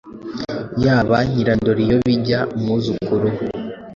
Yaba 0.83 1.17
Nyirandoriyobijya, 1.29 2.39
umwuzukuruza 2.55 3.43
we, 3.51 3.57